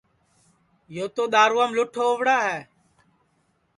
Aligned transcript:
یو 0.95 1.05
تو 1.15 1.23
دؔارُوام 1.33 1.71
لُٹھ 1.77 1.97
ہووَڑا 2.01 2.37
ہے 2.47 2.57